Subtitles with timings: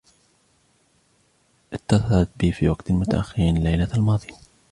[1.73, 4.35] اتصلت بي في وقت متأخر الليلة الماضية.